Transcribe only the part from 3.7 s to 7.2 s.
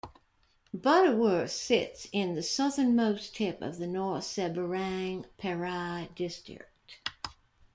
the North Seberang Perai district.